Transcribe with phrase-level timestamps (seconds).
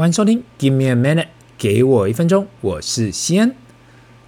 [0.00, 1.26] 欢迎收听，Give me a minute，
[1.58, 3.54] 给我一分钟，我是西恩。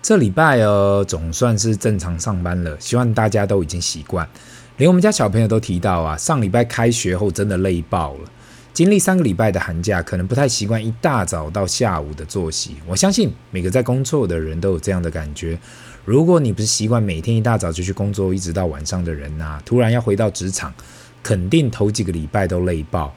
[0.02, 4.28] 这礼拜哦，总算是正常上班了，希望大家都已经习惯。
[4.76, 8.30] 连我们家小朋友都提到啊，上礼拜开学后真的累爆了。
[8.74, 12.76] 经历三个礼拜的寒假，可能不太习惯一大早到下午的作息。
[12.86, 15.58] 我相信每个在工作的人都有这样的感觉。
[16.04, 20.70] 如果你不是习惯每天一大早就去工作，一直到晚上的人呐、突然要回到职场，
[21.22, 23.14] 肯定头几个礼拜都累爆。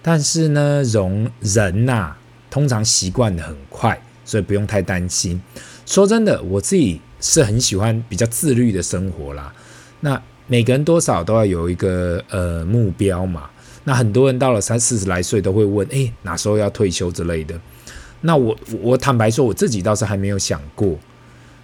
[0.00, 2.16] 但是呢，容人呐、
[2.48, 5.40] 通常习惯的很快，所以不用太担心。
[5.84, 9.52] 说真的，我自己是很喜欢比较自律的生活啦。
[10.00, 13.50] 那每个人多少都要有一个呃目标嘛。
[13.84, 17.58] 那很多人到了三四十来岁都会问，诶，哪时候要退休之类的。
[18.20, 20.96] 那我我坦白说，我自己倒是还没有想过。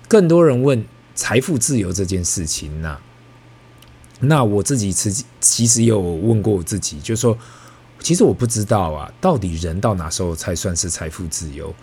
[0.08, 2.98] 更多人问财富自由这件事情呐、
[4.20, 7.38] 那我自己其实其实有问过我自己，就说。
[8.04, 11.74] 其实我不知道啊，到底人到哪时候才算是财富自由？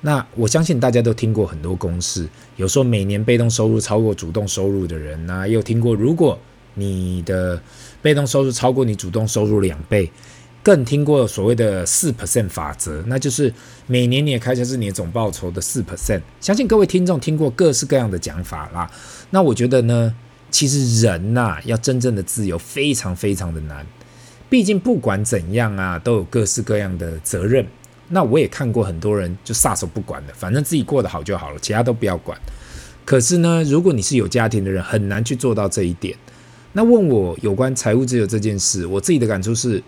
[0.00, 6.36] 那我相信大家都听过很多公式，有说每年被动收入超过主动收入的人啊，也有听过如果
[6.74, 7.62] 你的
[8.02, 10.10] 被动收入超过你主动收入两倍，
[10.64, 13.54] 更听过所谓的四 percent 法则，那就是
[13.86, 16.22] 每年你的开销是你的总报酬的四 percent。
[16.40, 18.90] 相信各位听众听过各式各样的讲法啦。
[19.30, 20.12] 那我觉得呢，
[20.50, 23.86] 其实人呐、要真正的自由，非常非常的难。
[24.48, 27.66] 毕竟不管怎样啊，都有各式各样的责任。
[28.08, 32.38] 那我也看过很多人就撒手不管了，反正自己过得好就好了，其他都不要管。
[33.04, 36.16] 可是呢，如果你是有家庭的人，很难去做到这一点。
[36.72, 39.82] 那问我有关财务自由这件事，我自己的感触是，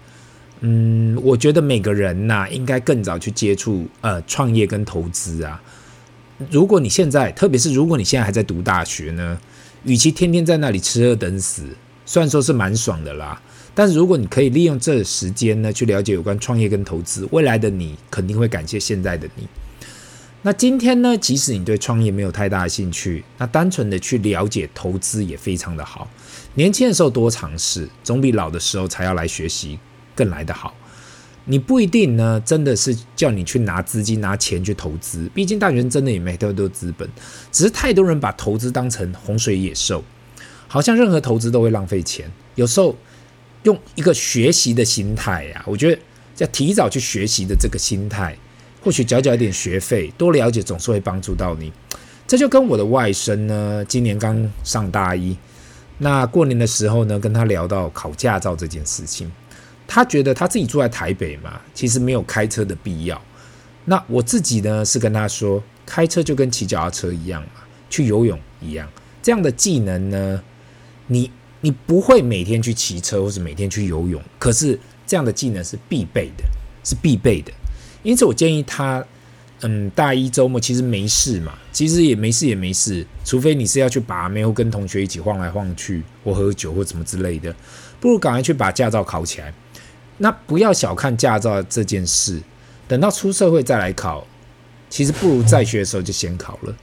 [0.61, 5.63] 嗯，我觉得每个人呐、应该更早去接触呃创业跟投资啊。
[6.51, 9.39] 如果你现在，特别是如果你现在还在读大学呢，
[9.85, 11.63] 与其天天在那里吃喝等死，
[12.05, 13.41] 虽然说是蛮爽的啦。
[13.75, 19.47] 但是如果你可以利用这时间呢，去了解有关创业跟投资，未来的你肯定会感谢现在的你。
[20.43, 26.11] 那今天呢，即使你对创业没有太大的兴趣，那单纯的去了解投资也非常的好。
[26.55, 29.79] 年轻的时候多尝试，总比老的时候才要来学习
[30.15, 30.75] 更来得好。
[31.45, 37.09] 你不一定呢，真的是叫你去拿资金、拿钱去投资，毕竟大学生真的也没太多资本，
[37.53, 40.03] 只是太多人把投资当成洪水野兽，
[40.69, 42.97] 好像任何投资都会浪费钱，有时候。
[43.65, 46.01] 用一个学习的心态呀，我觉得
[46.39, 48.35] 要提早去学习的这个心态，
[48.83, 51.71] 或许缴缴一点学费，多了解总是会帮助到你。
[52.27, 55.37] 这就跟我的外甥呢，今年刚上大一，
[55.99, 59.31] 那过年的时候呢，跟他聊到考驾照这件事情，
[59.87, 63.21] 他觉得他自己住在台北嘛，其实没有开车的必要。
[63.85, 67.61] 那我自己呢，是跟他说，开车就跟骑脚踏车一样嘛，
[67.91, 68.89] 去游泳一样，
[69.23, 70.43] 这样的技能呢，
[71.09, 71.31] 你。
[71.61, 76.45] 你不会每天去骑车或者每天去游泳，可是这样的技能是必备的，
[76.83, 77.53] 是必备的。
[78.03, 79.05] 因此，我建议他，
[79.61, 87.55] 嗯，大一周末其实没事嘛，其实也没事也没事，除非你是要去把妹或跟同学一起晃来晃去或喝酒或什么之类的，
[88.01, 89.53] 不如赶快去把驾照考起来。
[90.17, 92.41] 那不要小看驾照这件事，
[92.89, 94.27] 等到出社会再来考，
[94.89, 96.75] 其实不如在学的时候就先考了。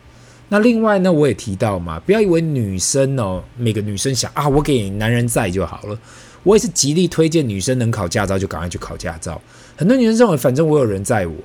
[0.50, 6.00] 那另外呢，我也提到嘛，不要以为女生哦，每个女生想啊，我给男人在就好了。
[6.44, 9.42] 我也是极力推荐女生能考驾照就赶快去考驾照。
[9.76, 11.36] 很多女生认为，反正我有人在我，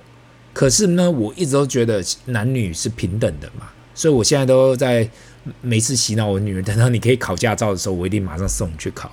[0.53, 5.09] 可是呢，我一直都觉得男女是平等的嘛，所以我现在都在
[5.61, 9.11] 每次洗脑我女儿，等到你可以考驾照的时候，我一定马上送你去考。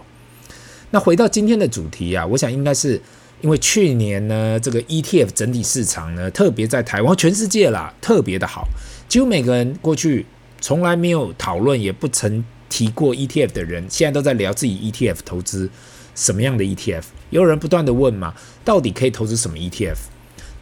[0.91, 3.01] 那回到今天的主题啊，我想应该是
[3.41, 8.67] 因为去年呢，这个 ETF 整体市场呢，特别在台湾、全世界啦，特别的好。
[9.09, 10.27] 几乎每个人过去
[10.61, 15.67] 从来没有讨论，也不曾提过 ETF 的人，现在都在聊自己 ETF 投资
[16.13, 17.05] 什么样的 ETF。
[17.31, 19.95] 有人不断地问嘛，到底可以投资什么 ETF？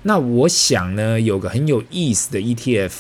[0.04, 2.92] 那我想呢，有个很有意思的 ETF，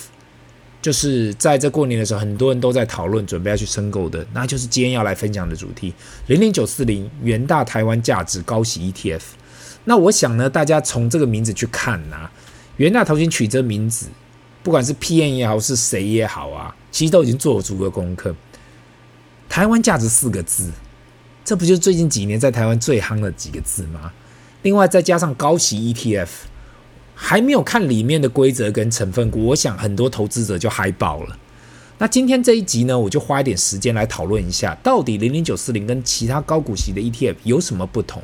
[0.81, 5.93] 就是在这过年的时候，很多人都在讨论，准备要去申购的，那就是今天要来分享的主题：
[6.25, 9.21] 零零九四零元大台湾价值高息 ETF。
[9.85, 12.31] 那我想呢，大家从这个名字去看呐、啊，
[12.75, 14.07] 元大投信取这名字。
[14.67, 18.35] 不管是 PN 也好，是谁也好啊，其实都已经做足了功课。
[19.47, 20.69] 台湾价值四个字，
[21.45, 24.11] 这不就是最近几年在台湾最夯的几个字吗？
[24.63, 26.27] 另外再加上高息 ETF，
[27.15, 31.39] 还没有看里面的规则跟成分股，我想很多投资者就嗨爆了。
[31.99, 38.21] 那今天这一集呢，我就花一点时间来讨论一下，到底零零九四零跟其他高股息的 ETF 有什么不同？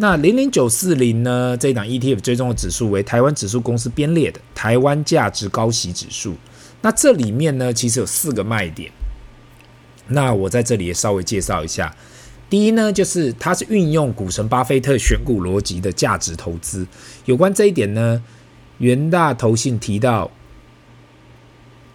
[0.00, 1.56] 那零零九四零呢？
[1.56, 6.36] 这一档 ETF 追踪的指数为台湾指数公司编列的台湾价值高息指数。
[6.82, 8.92] 那这里面呢，其实有四个卖点。
[10.06, 11.92] 那我在这里也稍微介绍一下。
[12.48, 16.86] 第一呢，就是它是运用股神巴菲特选股逻辑的价值投资。
[17.24, 18.22] 有关这一点呢，
[18.78, 20.30] 元大投信提到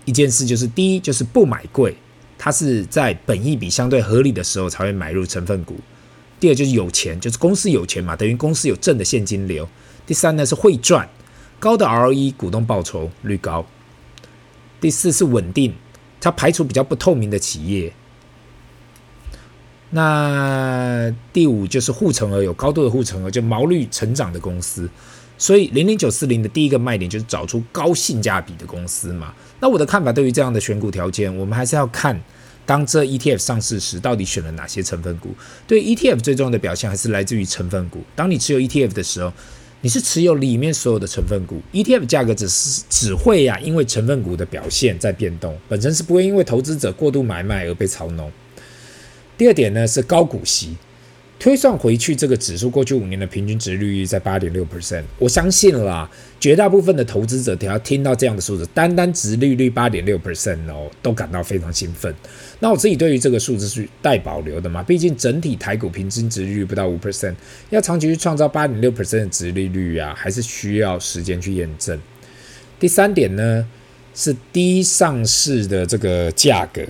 [0.03, 1.95] 一件事，就是第一就是不买贵，
[2.37, 5.77] 它是在本益比相对合理的时候才会买入成分股。
[6.39, 9.67] 第二就是有钱，就是公司有钱嘛，等于公司有正的现金流。
[10.05, 11.07] 第三呢是会赚，
[11.59, 13.65] 高的 ROE，股东报酬率高。
[14.81, 15.73] 第四是稳定，
[16.19, 17.93] 它排除比较不透明的企业。
[19.91, 24.89] 那第五就是护城河，有高度的护城河，就毛利成长的公司。
[25.37, 29.33] 所以零零九四零的第一个卖点就是找出高性价比的公司嘛。
[29.59, 32.19] 那我的看法，对于这样的选股条件，我们还是要看
[32.65, 35.29] 当这 ETF 上市时，到底选了哪些成分股。
[35.67, 38.01] 对 ETF 最重要的表现还是来自于成分股。
[38.15, 39.33] 当你持有 ETF 的时候，
[39.81, 48.31] 你是持有里面所有的成分股，ETF 价格只是只会呀、因为成分股的表现在变动，本身是不会因为投资者过度买卖而被炒弄。
[49.37, 50.77] 第二点呢是高股息，
[51.43, 56.09] 推算回去这个指数过去五年的平均值利率在八点六 percent，我相信啦，
[56.39, 62.15] 绝大部分的投资者只要听到这样的数字，单单值利率八点六 percent 哦，都感到非常兴奋。
[62.61, 67.35] 那我自己对于这个数字是带保留的嘛，毕竟整体台股平均值利率不到五 percent，
[67.71, 71.99] 要长期去创造八点六 percent 的值利率啊，还是需要时间去验证。
[72.79, 73.67] 第三点呢
[74.15, 76.81] 是低上市的这个价格。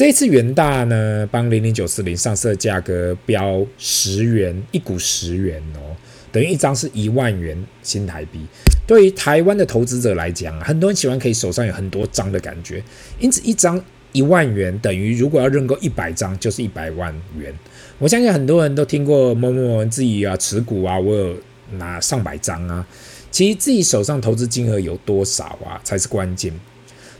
[0.00, 5.94] 这一次元大呢，帮零零九四零上市的价格标十元一股，十元哦，
[6.32, 8.40] 等于一张是一万元新台币。
[8.86, 12.82] 对于台湾的投资者来讲，很多人喜欢可以手上有很多张的感觉，
[13.18, 13.78] 因此一张
[14.12, 17.52] 一万元等于如果要认购一百张，就是一百万元。
[17.98, 21.36] 我相信很多人都听过某某人自己啊持股啊，我有
[21.72, 22.86] 拿上百张啊，
[23.30, 26.50] 其实自己手上投资金额有多少啊，才是关键。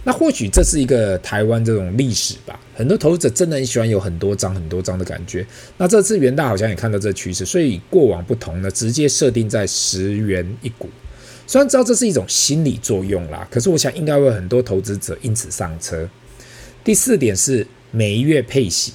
[0.03, 5.47] 那或许这是一个台湾这种历史吧，很多投资者真的很喜欢有很多张很多张的感觉。
[5.77, 10.89] 那这次元大好像也看到这趋势，所以过往不同呢，直接设定在十元一股。
[11.47, 16.09] 虽然知道这是一种心理作用啦，可是我想应该会很多投资者因此上车。
[16.83, 18.95] 第四点是每一月配息，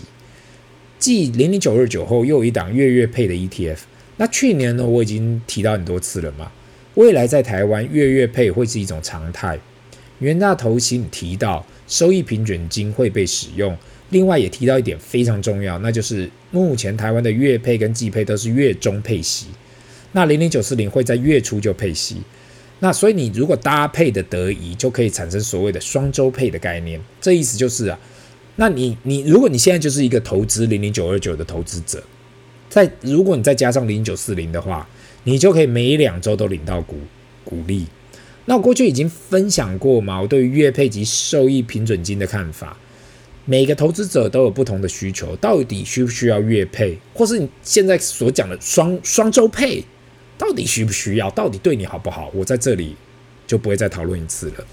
[0.98, 3.78] 继零零九二九后又有一档月月配的 ETF。
[4.18, 6.52] 那去年呢，我已经提到很多次了嘛，
[6.96, 9.60] 未来在台湾月月配会是一种常态。
[10.20, 13.78] 元大投信提到收益平准金会被使用，
[14.10, 19.48] 另外也提到一点非常重要，那就是目前台湾的月配跟季配都是月中配息，
[20.14, 22.18] 那零零九四零会在月初就配息，
[22.80, 27.00] 那所以你如果搭配的得宜，就可以产生所谓的双周配的概念。
[27.20, 28.00] 这意思就是啊，
[28.56, 32.02] 那你你如果你现在就是一个投资零零九二九的投资者，
[32.70, 34.88] 在如果你再加上零零九四零的话，
[35.26, 36.96] 你就可以每两周都领到股
[37.44, 37.86] 股利。
[38.46, 42.78] 那我过去已经分享过嘛，我对于月配及收益平准金的看法。
[43.48, 49.84] 每个投资者都有不同的需求，到底需不需要月配，或是你现在所讲的双双周配，
[50.36, 52.32] 到底需不需要，到底对你好不好？
[52.34, 52.96] 我在这里
[53.46, 54.66] 就不会再讨论一次了。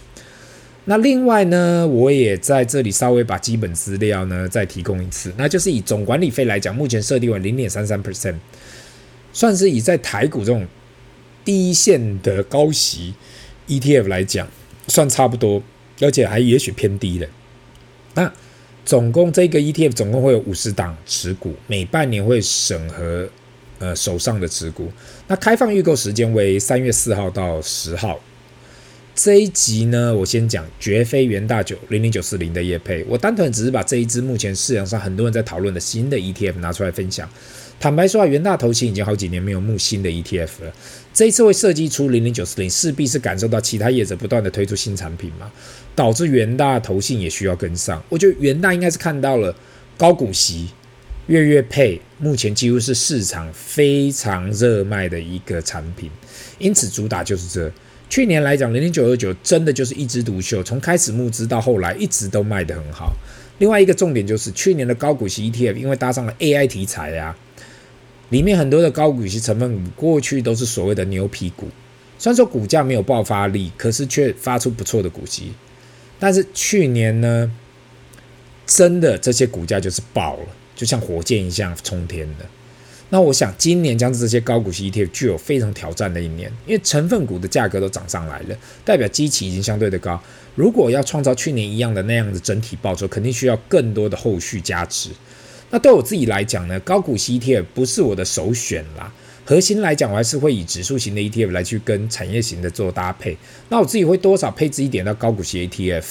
[0.86, 8.36] 那另外呢，我也在这里稍微把基本资料呢再提供一次，那就是以总管理费来讲，目前设定为零点三三 percent，
[9.34, 10.66] 算是以在台股这种
[11.44, 13.12] 低线的高息。
[13.68, 14.48] ETF 来讲，
[14.88, 15.62] 算差不多，
[16.00, 17.26] 而且还也许偏低了。
[18.14, 18.32] 那
[18.84, 23.28] 总共这个 ETF 总共会有五十档持股，每半年会审核
[23.78, 24.90] 呃手上的持股。
[25.28, 28.20] 那开放预购时间为三月四号到十号。
[29.14, 37.28] 这一集呢，我先讲绝非元大九零零九四零的业配，我单纯只是把这一支目前市场上很多人在讨论的新的 ETF 拿出来分享。
[37.82, 40.72] 坦白说啊，元大投信已经好几年没有募新的 ETF 了。
[41.12, 45.50] 这一次会设计出零零九四零，势必是感受到其他业者不断的推出新产品嘛，
[45.96, 48.00] 导致元大投信也需要跟上。
[48.08, 49.52] 我觉得元大应该是看到了
[49.98, 50.68] 高股息、
[51.26, 56.08] 月月配，目前几乎是市场非常热卖的一个产品，
[56.60, 57.68] 因此主打就是这。
[58.08, 63.12] 去年来讲，零零九二九真的就是一枝独秀，从开始募资到后来一直都卖得很好。
[63.58, 67.34] 另外一个重点就是去年的高股息 ETF，因为搭上了 AI 题材呀、
[68.32, 71.68] 里面很多的高股息成分股过去都是所谓的牛皮股，
[72.18, 75.52] 虽然说股价没有爆发力，可是却发出不错的股息。
[76.18, 77.52] 但是去年呢，
[78.64, 82.46] 真的这些股价就是爆了，就像火箭一样冲天的。
[83.10, 90.18] 那我想今年将这些高股息 ETF 具有非常挑战的一年，因为成分股的价格都涨上来了，代表基期已经相对的高。
[90.54, 95.10] 如果要创造去年一样的那样的整体报酬，肯定需要更多的后续加持。
[95.72, 99.10] 那对我自己来讲呢，高股息 ETF 不是我的首选啦。
[99.44, 103.36] 核心来讲，我还是会以指数型的 ETF 来去跟产业型的做搭配。
[103.70, 106.04] 那我自己会多少配置一点到高股息 ETF。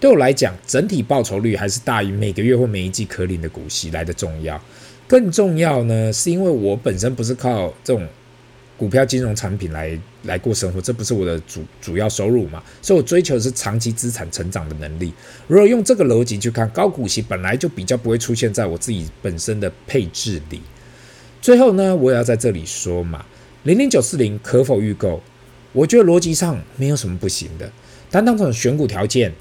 [0.00, 4.60] 对我来讲，整体报酬率还是大于每个月或每一季可领的股息来的重要。
[5.06, 8.08] 更重要呢，是因为我本身不是靠这种
[8.76, 15.12] 股票金融产品来来过生活，这不是我的主主要收入嘛，所以我追求的是长期资产成长的能力。
[15.46, 20.60] 如果用这个逻辑去看，高股息本来就比较不会出现在我自己本身的配置里。
[21.40, 23.24] 最后呢，我也要在这里说嘛，
[23.64, 25.22] 零零九四零可否预购？
[25.72, 27.70] 我觉得逻辑上没有什么不行的，
[28.10, 29.32] 但当这种选股条件。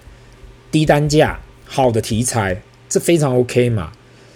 [0.71, 3.93] 低单价、好的题材，这非常 OK 嘛？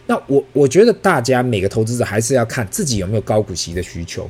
[0.07, 4.29] 那我我觉得大家每个投资者还是要看自己有没有高股息的需求。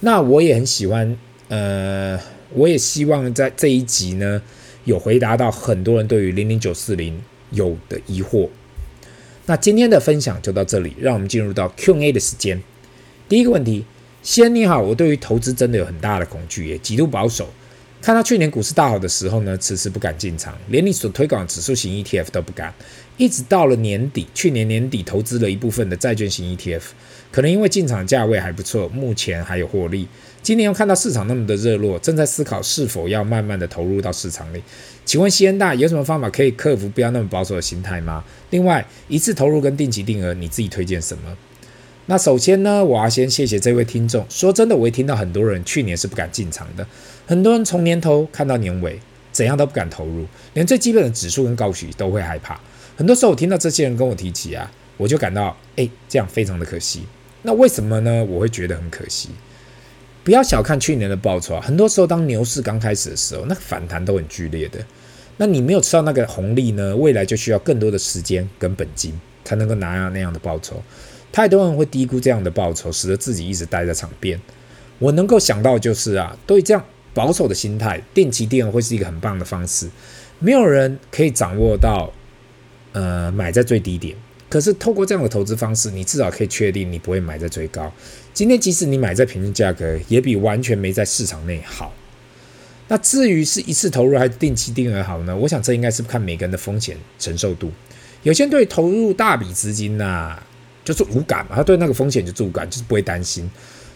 [0.00, 1.16] 那我也很喜欢，
[1.48, 2.18] 呃，
[2.54, 4.40] 我也希望在这一集呢，
[4.84, 8.48] 有回答到很多人对于零零九四零有的疑惑。
[9.46, 12.62] 那今天的分享就到这里，让我们进入到 Q&A 的时间。
[13.28, 13.84] 第一个问题，
[14.22, 17.48] 先你好，我对于投资真的有很大的恐惧，也极度保守。
[18.00, 22.72] 看到去年股市大好的时候呢，迟迟不敢进场，连你所推广的指数型 ETF 都不敢。
[23.20, 26.80] 一直到了年底，去年年底投资了一部分的债券型 ETF，
[27.30, 30.08] 可能因为进场价位还不错，目前还有获利。
[30.40, 34.62] 今年又看到市场那么的热络，正在思考是否要慢慢的投入到市场里。
[35.04, 38.24] 请问西恩大有什么方法可以克服不要那么保守的心态吗？
[38.48, 41.36] 另外，一次投入跟定期定额，你自己推荐什么？
[42.06, 44.24] 那首先呢，我要先谢谢这位听众。
[44.30, 46.86] 说真的，我也听到很多人去年是不敢进场的。
[47.26, 48.98] 很多人从年头看到年尾，
[49.30, 50.24] 怎样都不敢投入，
[50.54, 52.58] 连最基本的指数跟高息都会害怕。
[53.00, 57.06] 很多时候我听到这些人跟我提起啊，我就感到，哎，这样非常的可惜。
[57.40, 58.22] 那为什么呢？
[58.22, 59.30] 我会觉得很可惜。
[60.22, 64.78] 不要小看去年的报酬啊，很多时候当牛市刚开始的时候，那个反弹都很剧烈的。
[65.38, 70.82] 那你没有吃到那个红利呢，未来就需要更多的时间跟本金才能够拿到那样的报酬。
[71.32, 74.38] 太多人会低估这样的报酬，使得自己一直待在场边。
[74.98, 76.84] 我能够想到就是啊，对这样。
[77.14, 79.88] 保守的心态，定期定会是一个很棒的方式。
[80.38, 82.12] 没有人可以掌握到，
[82.92, 84.16] 呃，买在最低点。
[84.48, 87.92] 可是透过这样的投资方式，你至少可以确定你不会买在最高。
[88.34, 91.94] 今天即使你买在平均价格，也比完全没在市场内好。
[92.88, 95.36] 那至于是一次投入还是定期定额好呢？
[95.36, 97.70] 我想这应该是看每个人的风险承受度。
[98.24, 100.46] 有些人对投入大笔资金呐、啊，
[100.84, 103.48] 就是无感嘛，他对那个风险就是无感，就是不会担心。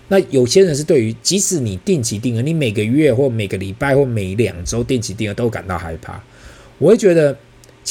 [0.07, 6.23] 那有些人是对于，即使你定期定额，你每个月或每个礼拜或每两周定期定额都感到害怕。
[6.79, 7.37] 我会觉得，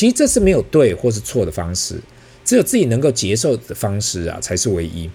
[0.04, 1.98] 其实这是没有对或是错的方式，
[2.44, 5.10] 只有自己能够接受的方式啊，才是唯一。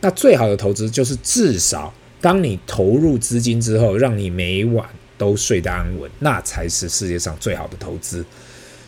[0.00, 4.84] 那最好的投资就是至少当你投入资金之后，让你每晚
[5.16, 8.24] 都睡得安稳，那才是世界上最好的投资。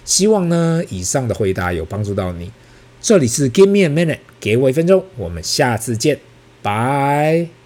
[0.05, 2.51] 希望呢，以上的回答有帮助到你。
[3.01, 6.19] 这里是 Give me a minute，给我一分钟，我们下次见。
[6.63, 7.64] 拜。